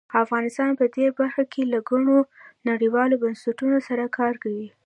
[0.23, 2.17] افغانستان په دې برخه کې له ګڼو
[2.69, 4.67] نړیوالو بنسټونو سره کار کوي.